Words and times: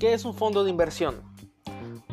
¿Qué 0.00 0.14
es 0.14 0.24
un 0.24 0.32
fondo 0.32 0.64
de 0.64 0.70
inversión? 0.70 1.20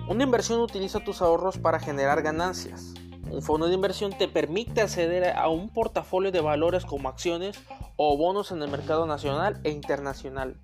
Una 0.10 0.24
inversión 0.24 0.60
utiliza 0.60 1.00
tus 1.00 1.22
ahorros 1.22 1.58
para 1.58 1.80
generar 1.80 2.22
ganancias. 2.22 2.94
Un 3.32 3.42
fondo 3.42 3.68
de 3.68 3.76
inversión 3.76 4.12
te 4.12 4.28
permite 4.28 4.82
acceder 4.82 5.30
a 5.30 5.48
un 5.48 5.70
portafolio 5.70 6.30
de 6.34 6.42
valores 6.42 6.84
como 6.84 7.08
acciones 7.08 7.58
o 7.96 8.18
bonos 8.18 8.52
en 8.52 8.62
el 8.62 8.70
mercado 8.70 9.06
nacional 9.06 9.62
e 9.64 9.72
internacional. 9.72 10.60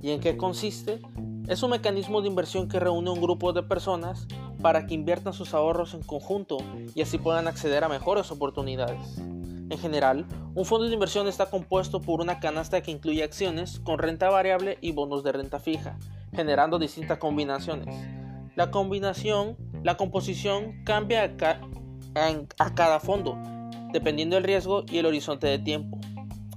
¿Y 0.00 0.12
en 0.12 0.20
qué 0.20 0.38
consiste? 0.38 1.02
Es 1.48 1.62
un 1.62 1.68
mecanismo 1.68 2.22
de 2.22 2.28
inversión 2.28 2.66
que 2.66 2.80
reúne 2.80 3.10
un 3.10 3.20
grupo 3.20 3.52
de 3.52 3.62
personas 3.62 4.26
para 4.62 4.86
que 4.86 4.94
inviertan 4.94 5.34
sus 5.34 5.52
ahorros 5.52 5.92
en 5.92 6.02
conjunto 6.02 6.56
y 6.94 7.02
así 7.02 7.18
puedan 7.18 7.46
acceder 7.46 7.84
a 7.84 7.90
mejores 7.90 8.30
oportunidades. 8.30 9.18
En 9.18 9.78
general, 9.78 10.26
un 10.54 10.64
fondo 10.64 10.86
de 10.86 10.94
inversión 10.94 11.28
está 11.28 11.50
compuesto 11.50 12.00
por 12.00 12.22
una 12.22 12.40
canasta 12.40 12.80
que 12.80 12.90
incluye 12.90 13.22
acciones 13.22 13.80
con 13.80 13.98
renta 13.98 14.30
variable 14.30 14.78
y 14.80 14.92
bonos 14.92 15.24
de 15.24 15.32
renta 15.32 15.60
fija, 15.60 15.98
generando 16.34 16.78
distintas 16.78 17.18
combinaciones. 17.18 17.94
La 18.56 18.70
combinación, 18.70 19.56
la 19.82 19.96
composición 19.96 20.84
cambia 20.84 21.34
a, 22.14 22.74
cada 22.74 23.00
fondo, 23.00 23.36
dependiendo 23.92 24.36
del 24.36 24.44
riesgo 24.44 24.84
y 24.88 24.98
el 24.98 25.06
horizonte 25.06 25.46
de 25.46 25.58
tiempo. 25.58 25.98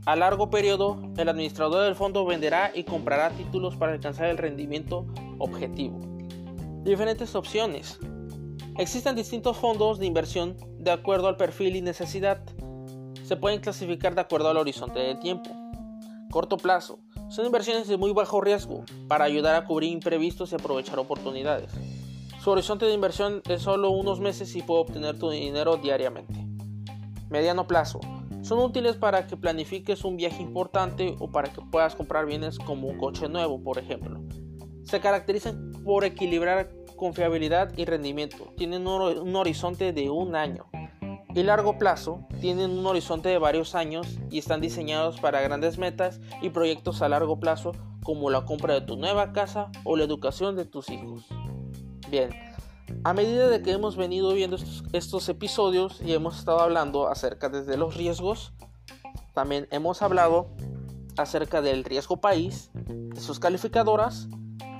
A 0.05 0.15
largo 0.15 0.49
periodo, 0.49 1.01
el 1.17 1.27
administrador 1.27 1.83
del 1.83 1.95
fondo 1.95 2.25
venderá 2.25 2.71
y 2.73 2.83
comprará 2.83 3.31
títulos 3.31 3.75
para 3.75 3.93
alcanzar 3.93 4.27
el 4.27 4.37
rendimiento 4.37 5.05
objetivo. 5.37 5.99
Diferentes 6.83 7.35
opciones. 7.35 7.99
Existen 8.77 9.15
distintos 9.15 9.57
fondos 9.57 9.99
de 9.99 10.05
inversión 10.05 10.55
de 10.77 10.91
acuerdo 10.91 11.27
al 11.27 11.35
perfil 11.35 11.75
y 11.75 11.81
necesidad. 11.81 12.41
Se 13.23 13.35
pueden 13.35 13.59
clasificar 13.59 14.15
de 14.15 14.21
acuerdo 14.21 14.49
al 14.49 14.57
horizonte 14.57 14.99
de 14.99 15.15
tiempo. 15.15 15.49
Corto 16.31 16.57
plazo. 16.57 16.99
Son 17.29 17.45
inversiones 17.45 17.89
de 17.89 17.97
muy 17.97 18.13
bajo 18.13 18.39
riesgo 18.39 18.83
para 19.09 19.25
ayudar 19.25 19.55
a 19.55 19.65
cubrir 19.65 19.91
imprevistos 19.91 20.51
y 20.51 20.55
aprovechar 20.55 20.97
oportunidades. 20.97 21.71
Su 22.41 22.51
horizonte 22.51 22.85
de 22.85 22.93
inversión 22.93 23.41
es 23.49 23.63
solo 23.63 23.89
unos 23.89 24.21
meses 24.21 24.55
y 24.55 24.61
puede 24.61 24.81
obtener 24.81 25.19
tu 25.19 25.29
dinero 25.29 25.75
diariamente. 25.75 26.47
Mediano 27.29 27.67
plazo. 27.67 27.99
Son 28.43 28.59
útiles 28.59 28.95
para 28.95 29.27
que 29.27 29.35
planifiques 29.35 30.05
un 30.05 30.15
viaje 30.15 30.41
importante 30.41 31.17
o 31.19 31.29
para 31.29 31.51
que 31.51 31.61
puedas 31.61 31.95
comprar 31.95 32.25
bienes 32.25 32.57
como 32.59 32.87
un 32.87 32.97
coche 32.97 33.27
nuevo, 33.27 33.61
por 33.61 33.77
ejemplo. 33.77 34.21
Se 34.83 35.01
caracterizan 35.01 35.73
por 35.83 36.05
equilibrar 36.05 36.71
confiabilidad 36.95 37.77
y 37.77 37.83
rendimiento. 37.83 38.53
Tienen 38.55 38.87
un 38.87 39.35
horizonte 39.35 39.91
de 39.91 40.09
un 40.09 40.33
año. 40.37 40.65
Y 41.37 41.43
largo 41.43 41.77
plazo 41.77 42.25
tienen 42.41 42.71
un 42.71 42.87
horizonte 42.87 43.29
de 43.29 43.37
varios 43.37 43.75
años 43.75 44.07
y 44.31 44.39
están 44.39 44.59
diseñados 44.59 45.19
para 45.19 45.39
grandes 45.39 45.77
metas 45.77 46.19
y 46.41 46.49
proyectos 46.49 47.03
a 47.03 47.09
largo 47.09 47.39
plazo 47.39 47.73
como 48.01 48.31
la 48.31 48.43
compra 48.43 48.73
de 48.73 48.81
tu 48.81 48.97
nueva 48.97 49.33
casa 49.33 49.69
o 49.83 49.95
la 49.95 50.03
educación 50.03 50.55
de 50.55 50.65
tus 50.65 50.89
hijos. 50.89 51.27
Bien, 52.09 52.31
a 53.03 53.13
medida 53.13 53.49
de 53.49 53.61
que 53.61 53.71
hemos 53.71 53.97
venido 53.97 54.33
viendo 54.33 54.57
estos, 54.93 55.29
episodios 55.29 56.01
y 56.01 56.13
hemos 56.13 56.39
estado 56.39 56.59
hablando 56.59 57.07
acerca 57.07 57.49
de 57.49 57.77
los 57.77 57.95
riesgos, 57.95 58.51
también 59.35 59.67
hemos 59.69 60.01
hablado 60.01 60.49
acerca 61.17 61.61
del 61.61 61.83
riesgo 61.83 62.17
país, 62.17 62.71
de 62.73 63.21
sus 63.21 63.39
calificadoras, 63.39 64.27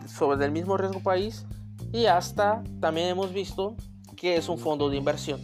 sobre 0.07 0.43
el 0.43 0.51
mismo 0.51 0.75
riesgo 0.75 1.03
país 1.03 1.45
y 1.93 2.07
hasta 2.07 2.63
también 2.79 3.09
hemos 3.09 3.31
visto 3.31 3.75
que 4.15 4.37
es 4.37 4.49
un 4.49 4.57
fondo 4.57 4.89
de 4.89 4.97
inversión. 4.97 5.39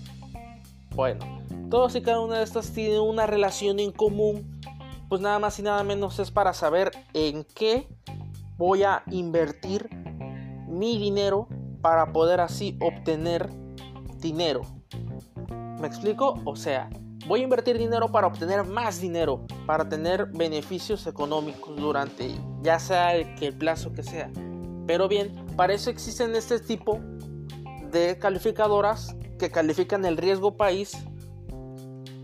Bueno, 0.95 1.25
todos 1.71 1.95
y 1.95 2.01
cada 2.01 2.19
una 2.19 2.37
de 2.37 2.43
estas 2.43 2.71
tienen 2.71 2.99
una 2.99 3.25
relación 3.25 3.79
en 3.79 3.91
común, 3.91 4.61
pues 5.09 5.21
nada 5.21 5.39
más 5.39 5.57
y 5.57 5.63
nada 5.63 5.83
menos 5.83 6.19
es 6.19 6.29
para 6.29 6.53
saber 6.53 6.91
en 7.13 7.45
qué 7.55 7.87
voy 8.57 8.83
a 8.83 9.01
invertir 9.09 9.89
mi 10.67 10.99
dinero 10.99 11.47
para 11.81 12.13
poder 12.13 12.41
así 12.41 12.77
obtener 12.79 13.49
dinero. 14.17 14.61
¿Me 15.79 15.87
explico? 15.87 16.39
O 16.45 16.55
sea, 16.55 16.89
voy 17.27 17.41
a 17.41 17.43
invertir 17.43 17.79
dinero 17.79 18.11
para 18.11 18.27
obtener 18.27 18.63
más 18.63 19.01
dinero, 19.01 19.41
para 19.65 19.89
tener 19.89 20.27
beneficios 20.27 21.07
económicos 21.07 21.75
durante 21.75 22.35
ya 22.61 22.77
sea 22.77 23.15
el, 23.15 23.27
el 23.41 23.57
plazo 23.57 23.91
que 23.93 24.03
sea. 24.03 24.29
Pero 24.85 25.07
bien, 25.07 25.33
para 25.57 25.73
eso 25.73 25.89
existen 25.89 26.35
este 26.35 26.59
tipo 26.59 26.99
de 27.91 28.17
calificadoras 28.19 29.15
que 29.43 29.51
califican 29.51 30.05
el 30.05 30.15
riesgo 30.15 30.55
país 30.55 30.97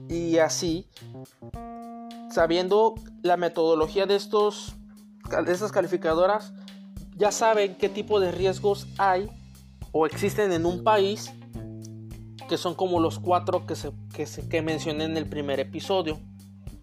y 0.07 0.37
así, 0.37 0.87
sabiendo 2.31 2.95
la 3.23 3.35
metodología 3.35 4.05
de, 4.05 4.15
estos, 4.15 4.77
de 5.45 5.51
estas 5.51 5.73
calificadoras, 5.73 6.53
ya 7.17 7.33
saben 7.33 7.75
qué 7.75 7.89
tipo 7.89 8.21
de 8.21 8.31
riesgos 8.31 8.87
hay 8.97 9.29
o 9.91 10.05
existen 10.05 10.53
en 10.53 10.65
un 10.65 10.85
país 10.85 11.33
que 12.47 12.55
son 12.57 12.73
como 12.73 13.01
los 13.01 13.19
cuatro 13.19 13.65
que, 13.65 13.75
se, 13.75 13.91
que, 14.13 14.25
que 14.47 14.61
mencioné 14.61 15.03
en 15.03 15.17
el 15.17 15.27
primer 15.27 15.59
episodio. 15.59 16.17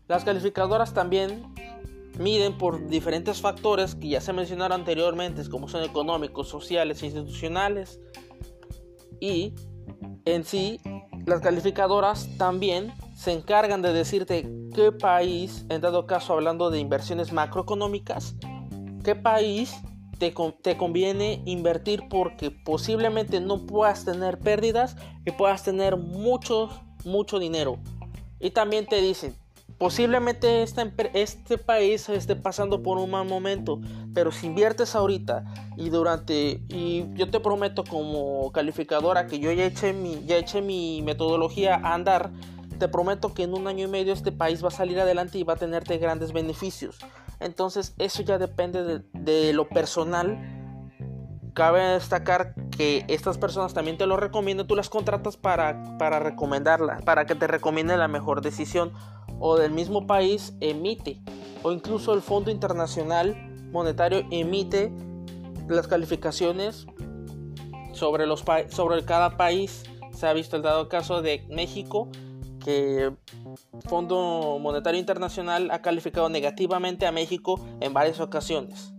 Las 0.08 0.22
calificadoras 0.22 0.92
también 0.92 1.54
miden 2.18 2.58
por 2.58 2.88
diferentes 2.88 3.40
factores 3.40 3.94
que 3.94 4.08
ya 4.08 4.20
se 4.20 4.34
mencionaron 4.34 4.80
anteriormente, 4.80 5.48
como 5.48 5.66
son 5.66 5.82
económicos, 5.82 6.46
sociales, 6.46 7.02
institucionales. 7.02 7.98
Y 9.18 9.54
en 10.24 10.44
sí, 10.44 10.80
las 11.24 11.40
calificadoras 11.40 12.28
también 12.38 12.92
se 13.14 13.32
encargan 13.32 13.82
de 13.82 13.92
decirte 13.92 14.48
qué 14.74 14.92
país, 14.92 15.66
en 15.68 15.80
dado 15.80 16.06
caso 16.06 16.34
hablando 16.34 16.70
de 16.70 16.78
inversiones 16.78 17.32
macroeconómicas, 17.32 18.34
qué 19.02 19.14
país 19.14 19.74
te, 20.18 20.32
conviene 20.76 21.42
invertir 21.44 22.08
porque 22.08 22.50
posiblemente 22.50 23.40
no 23.40 23.66
puedas 23.66 24.04
tener 24.04 24.38
pérdidas 24.38 24.96
y 25.24 25.32
puedas 25.32 25.62
tener 25.62 25.96
mucho, 25.96 26.70
mucho 27.04 27.38
dinero. 27.38 27.78
Y 28.40 28.50
también 28.50 28.86
te 28.86 29.00
dicen, 29.00 29.36
posiblemente 29.78 30.62
este, 30.62 31.58
país 31.58 32.08
esté 32.08 32.36
pasando 32.36 32.82
por 32.82 32.98
un 32.98 33.10
mal 33.10 33.26
momento, 33.26 33.80
pero 34.14 34.32
si 34.32 34.46
inviertes 34.46 34.94
ahorita 34.94 35.44
y 35.76 35.90
durante, 35.90 36.62
y 36.68 37.06
yo 37.14 37.30
te 37.30 37.40
prometo 37.40 37.84
como 37.84 38.50
calificadora 38.52 39.26
que 39.26 39.38
yo 39.38 39.52
ya 39.52 39.66
eché 39.66 39.92
mi, 39.92 40.24
ya 40.24 40.42
mi 40.62 41.02
metodología 41.02 41.76
a 41.76 41.94
andar, 41.94 42.30
te 42.78 42.88
prometo 42.88 43.34
que 43.34 43.44
en 43.44 43.54
un 43.54 43.66
año 43.66 43.86
y 43.86 43.90
medio 43.90 44.12
este 44.12 44.32
país 44.32 44.62
va 44.62 44.68
a 44.68 44.72
salir 44.72 45.00
adelante 45.00 45.38
y 45.38 45.44
va 45.44 45.54
a 45.54 45.56
tenerte 45.56 45.98
grandes 45.98 46.32
beneficios. 46.32 46.98
Entonces 47.40 47.94
eso 47.98 48.22
ya 48.22 48.38
depende 48.38 49.02
de, 49.12 49.52
lo 49.52 49.68
personal. 49.68 50.38
Cabe 51.54 51.80
destacar 51.80 52.54
que 52.70 53.04
estas 53.08 53.38
personas 53.38 53.72
también 53.72 53.96
te 53.96 54.06
lo 54.06 54.18
recomiendan, 54.18 54.66
tú 54.66 54.76
las 54.76 54.90
contratas 54.90 55.38
para, 55.38 55.96
para 55.98 56.18
recomendarlas, 56.18 57.02
para 57.02 57.24
que 57.24 57.34
te 57.34 57.46
recomiende 57.46 57.96
la 57.96 58.08
mejor 58.08 58.42
decisión 58.42 58.92
o 59.38 59.56
del 59.56 59.72
mismo 59.72 60.06
país 60.06 60.54
emite 60.60 61.20
o 61.62 61.72
incluso 61.72 62.14
el 62.14 62.22
Fondo 62.22 62.50
Internacional 62.50 63.36
Monetario 63.72 64.24
emite 64.30 64.92
las 65.68 65.88
calificaciones 65.88 66.86
sobre, 67.92 68.26
los 68.26 68.44
sobre 68.68 69.04
cada 69.04 69.36
país. 69.36 69.84
Se 70.12 70.26
ha 70.26 70.32
visto 70.32 70.56
el 70.56 70.62
dado 70.62 70.88
caso 70.88 71.22
de 71.22 71.44
México 71.50 72.08
que 72.64 73.12
Fondo 73.88 74.58
Monetario 74.60 74.98
Internacional 74.98 75.70
ha 75.70 75.82
calificado 75.82 76.28
negativamente 76.28 77.06
a 77.06 77.12
México 77.12 77.60
en 77.80 77.92
varias 77.92 78.20
ocasiones. 78.20 78.92